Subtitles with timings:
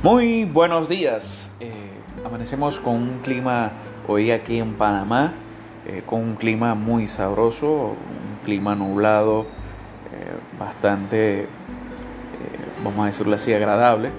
[0.00, 1.50] Muy buenos días.
[1.58, 1.72] Eh,
[2.24, 3.72] amanecemos con un clima
[4.06, 5.32] hoy aquí en Panamá,
[5.86, 11.48] eh, con un clima muy sabroso, un clima nublado, eh, bastante,
[12.84, 14.12] vamos a decirlo así, agradable.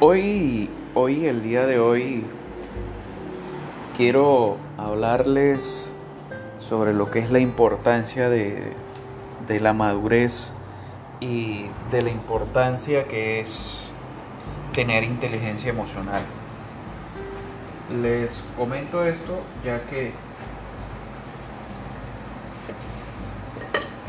[0.00, 2.24] Hoy, hoy, el día de hoy,
[3.96, 5.90] quiero hablarles
[6.58, 8.74] sobre lo que es la importancia de,
[9.48, 10.52] de la madurez
[11.20, 13.92] y de la importancia que es
[14.72, 16.22] tener inteligencia emocional.
[18.02, 20.12] Les comento esto ya que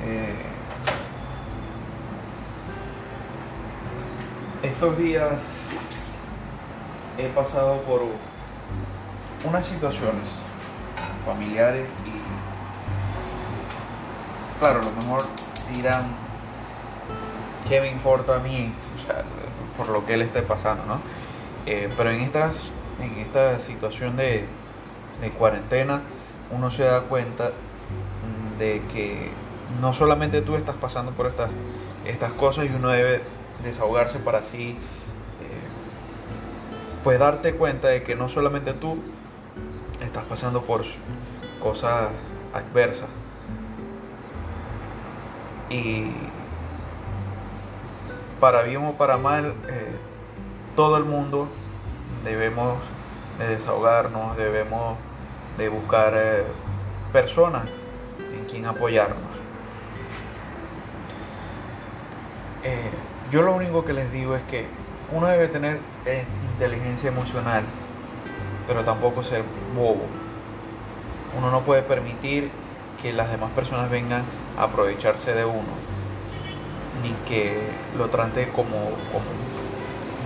[0.04, 0.36] eh,
[4.64, 5.70] estos días
[7.18, 8.02] he pasado por
[9.48, 10.30] unas situaciones
[11.26, 12.12] familiares y
[14.60, 15.24] claro, a lo mejor
[15.74, 16.27] dirán
[17.68, 18.72] qué me importa a mí
[19.78, 21.00] por lo que él esté pasando, ¿no?
[21.66, 24.46] Eh, pero en, estas, en esta situación de,
[25.38, 26.02] cuarentena
[26.52, 27.52] uno se da cuenta
[28.60, 29.32] de que
[29.82, 31.50] no solamente tú estás pasando por estas,
[32.06, 33.22] estas cosas y uno debe
[33.64, 34.76] desahogarse para así eh,
[37.04, 38.98] pues darte cuenta de que no solamente tú
[40.02, 40.86] estás pasando por
[41.62, 42.10] cosas
[42.54, 43.10] adversas
[45.70, 46.12] y
[48.40, 49.96] para bien o para mal, eh,
[50.76, 51.48] todo el mundo
[52.24, 52.78] debemos
[53.40, 54.98] de desahogarnos, debemos
[55.58, 56.44] de buscar eh,
[57.12, 57.66] personas
[58.20, 59.18] en quien apoyarnos.
[62.64, 62.90] Eh,
[63.32, 64.68] yo lo único que les digo es que
[65.12, 65.80] uno debe tener
[66.54, 67.64] inteligencia emocional,
[68.68, 69.44] pero tampoco ser
[69.76, 70.06] bobo.
[71.38, 72.50] Uno no puede permitir
[73.02, 74.24] que las demás personas vengan
[74.58, 75.97] a aprovecharse de uno
[77.02, 77.58] ni que
[77.98, 78.76] lo trate como,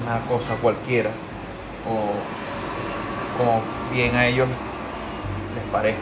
[0.04, 1.12] una cosa cualquiera
[1.88, 2.14] o
[3.38, 3.62] como
[3.94, 6.02] bien a ellos les parezca.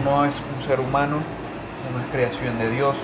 [0.00, 1.16] Uno es un ser humano,
[1.90, 2.96] uno es creación de Dios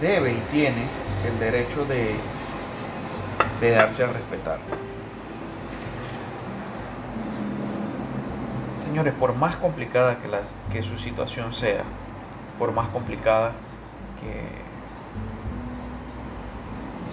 [0.00, 0.86] debe y tiene
[1.26, 2.16] el derecho de,
[3.60, 4.58] de darse a respetar.
[8.76, 10.40] Señores, por más complicada que, la,
[10.72, 11.82] que su situación sea,
[12.58, 13.52] por más complicada
[14.20, 14.66] que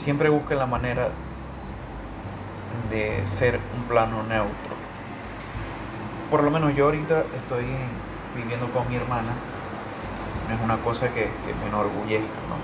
[0.01, 1.09] siempre busquen la manera
[2.89, 4.73] de ser un plano neutro.
[6.29, 7.65] Por lo menos yo ahorita estoy
[8.35, 9.33] viviendo con mi hermana.
[10.53, 11.29] Es una cosa que,
[11.61, 12.57] me enorgullece, ¿no?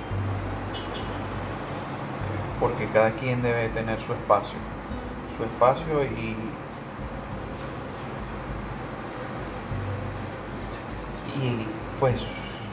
[2.60, 4.58] Porque cada quien debe tener su espacio.
[5.38, 6.36] Su espacio y
[11.42, 11.66] y
[12.00, 12.22] pues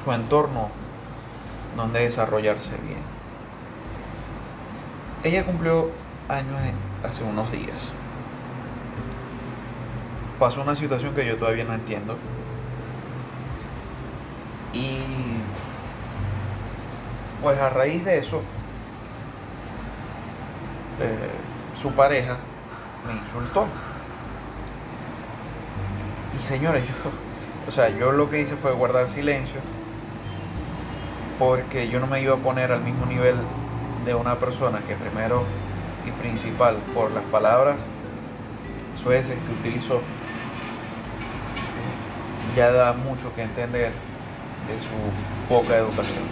[0.07, 0.71] su entorno
[1.77, 3.01] donde desarrollarse bien.
[5.25, 5.91] Ella cumplió
[6.29, 6.61] años
[7.03, 7.91] hace unos días.
[10.39, 12.17] Pasó una situación que yo todavía no entiendo.
[14.73, 14.99] Y
[17.43, 18.43] pues a raíz de eso,
[21.01, 21.31] eh,
[21.83, 22.37] su pareja
[23.09, 23.67] me insultó.
[26.39, 26.95] Y señores, yo,
[27.69, 29.61] o sea, yo lo que hice fue guardar silencio
[31.39, 33.37] porque yo no me iba a poner al mismo nivel
[34.05, 35.45] de una persona que primero
[36.07, 37.79] y principal por las palabras
[38.95, 40.01] sueces que utilizó
[42.57, 46.25] ya da mucho que entender de su poca educación.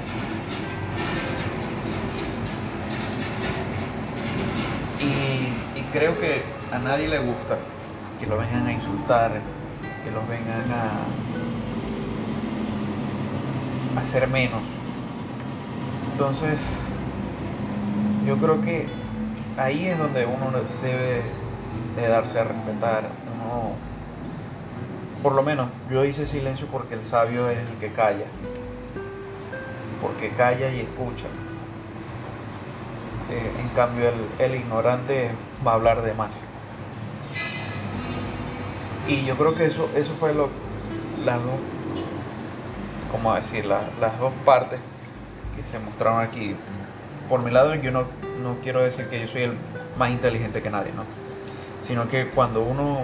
[5.01, 5.49] Y,
[5.79, 6.43] y creo que
[6.73, 7.59] a nadie le gusta
[8.19, 9.33] que lo vengan a insultar,
[10.03, 11.03] que los vengan a
[14.01, 14.63] hacer menos
[16.15, 16.79] entonces,
[18.25, 18.87] yo creo que
[19.57, 20.47] ahí es donde uno
[20.81, 21.23] debe
[21.97, 23.09] de darse a respetar.
[25.21, 28.27] por lo menos, yo hice silencio porque el sabio es el que calla.
[30.01, 31.27] Porque calla y escucha.
[33.33, 35.33] Eh, en cambio, el, ignorante
[35.67, 36.37] va a hablar de más.
[39.09, 40.49] Y yo creo que eso, eso fue lo,
[41.25, 41.59] las dos,
[43.11, 44.79] como decir, las dos partes
[45.57, 46.57] que se mostraron aquí.
[47.29, 48.05] Por mi lado, yo no,
[48.43, 49.57] no quiero decir que yo soy el
[49.97, 51.05] más inteligente que nadie, ¿no?
[51.81, 52.99] Sino que cuando uno...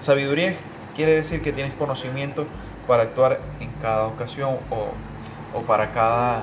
[0.00, 0.54] Sabiduría
[0.96, 2.46] quiere decir que tienes conocimiento
[2.88, 4.88] para actuar en cada ocasión o,
[5.56, 6.42] o para, cada,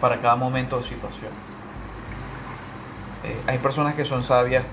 [0.00, 1.30] para cada momento o situación.
[3.24, 4.64] Eh, hay personas que son sabias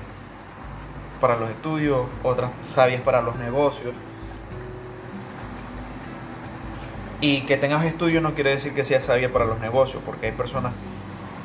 [1.21, 3.93] para los estudios, otras sabias para los negocios.
[7.23, 10.31] Y que tengas estudios no quiere decir que seas sabia para los negocios, porque hay
[10.33, 10.73] personas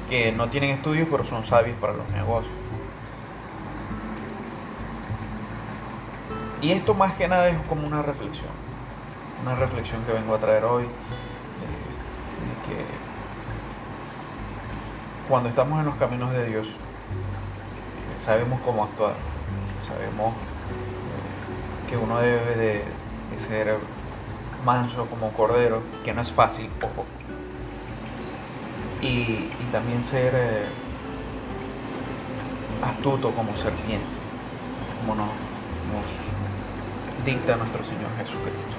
[0.09, 2.53] que no tienen estudios pero son sabios para los negocios.
[6.61, 8.51] Y esto más que nada es como una reflexión,
[9.41, 10.89] una reflexión que vengo a traer hoy, de,
[12.67, 12.85] que
[15.29, 16.67] cuando estamos en los caminos de Dios,
[18.17, 19.15] sabemos cómo actuar,
[19.81, 22.83] sabemos eh, que uno debe de,
[23.39, 23.77] ser
[24.65, 27.05] manso como cordero, que no es fácil, ojo,
[29.01, 30.65] y, también ser eh,
[32.83, 34.07] astuto como serpiente,
[35.01, 35.29] como nos
[37.25, 38.77] dicta nuestro Señor Jesucristo.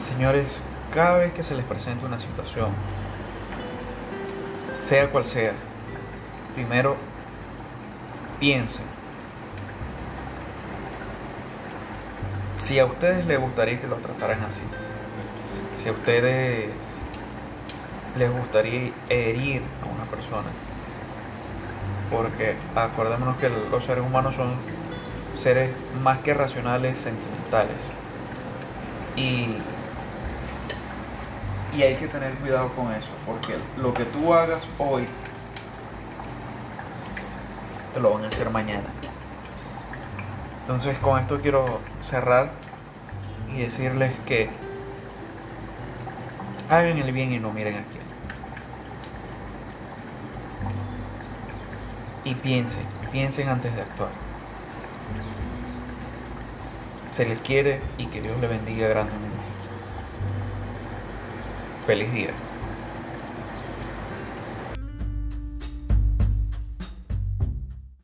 [0.00, 0.58] Señores,
[0.94, 2.70] cada vez que se les presente una situación,
[4.78, 5.52] sea cual sea,
[6.54, 6.96] primero
[8.40, 8.99] piensen
[12.60, 14.62] si a ustedes les gustaría que lo trataran así,
[15.74, 16.68] si a ustedes
[18.16, 20.48] les gustaría herir a una persona,
[22.10, 24.54] porque acordémonos que los seres humanos son
[25.36, 25.70] seres
[26.02, 27.76] más que racionales, sentimentales.
[29.16, 29.56] Y,
[31.76, 35.06] y hay que tener cuidado con eso, porque lo que tú hagas hoy,
[37.94, 38.88] te lo van a hacer mañana.
[40.62, 42.50] Entonces con esto quiero cerrar
[43.54, 44.50] y decirles que
[46.68, 48.10] hagan el bien y no miren a quién.
[52.24, 54.10] y piensen, piensen antes de actuar.
[57.10, 59.36] Se les quiere y que Dios le bendiga grandemente.
[61.86, 62.30] Feliz día.